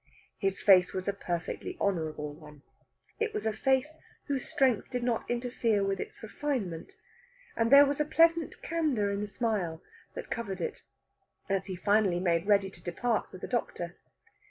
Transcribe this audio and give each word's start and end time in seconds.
His 0.39 0.59
face 0.59 0.93
was 0.93 1.07
a 1.07 1.13
perfectly 1.13 1.77
honourable 1.79 2.33
one. 2.33 2.63
It 3.19 3.35
was 3.35 3.45
a 3.45 3.53
face 3.53 3.99
whose 4.25 4.49
strength 4.49 4.89
did 4.89 5.03
not 5.03 5.29
interfere 5.29 5.83
with 5.83 5.99
its 5.99 6.23
refinement, 6.23 6.93
and 7.55 7.71
there 7.71 7.85
was 7.85 7.99
a 7.99 8.05
pleasant 8.05 8.63
candour 8.63 9.11
in 9.11 9.21
the 9.21 9.27
smile 9.27 9.83
that 10.15 10.31
covered 10.31 10.59
it 10.59 10.81
as 11.49 11.67
he 11.67 11.75
finally 11.75 12.19
made 12.19 12.47
ready 12.47 12.71
to 12.71 12.81
depart 12.83 13.27
with 13.31 13.41
the 13.41 13.47
doctor. 13.47 13.95